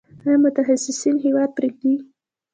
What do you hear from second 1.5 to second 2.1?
پریږدي؟